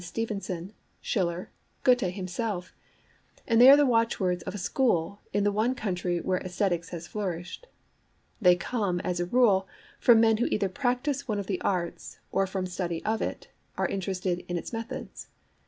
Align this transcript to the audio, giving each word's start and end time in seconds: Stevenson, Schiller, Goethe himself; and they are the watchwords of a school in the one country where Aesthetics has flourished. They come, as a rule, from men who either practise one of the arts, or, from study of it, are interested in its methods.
Stevenson, 0.03 0.73
Schiller, 0.99 1.51
Goethe 1.83 1.99
himself; 2.15 2.73
and 3.47 3.61
they 3.61 3.69
are 3.69 3.77
the 3.77 3.85
watchwords 3.85 4.41
of 4.45 4.55
a 4.55 4.57
school 4.57 5.19
in 5.31 5.43
the 5.43 5.51
one 5.51 5.75
country 5.75 6.19
where 6.19 6.39
Aesthetics 6.39 6.89
has 6.89 7.05
flourished. 7.05 7.67
They 8.41 8.55
come, 8.55 8.99
as 9.01 9.19
a 9.19 9.27
rule, 9.27 9.67
from 9.99 10.19
men 10.19 10.37
who 10.37 10.47
either 10.47 10.69
practise 10.69 11.27
one 11.27 11.37
of 11.37 11.45
the 11.45 11.61
arts, 11.61 12.17
or, 12.31 12.47
from 12.47 12.65
study 12.65 13.05
of 13.05 13.21
it, 13.21 13.49
are 13.77 13.87
interested 13.87 14.43
in 14.47 14.57
its 14.57 14.73
methods. 14.73 15.27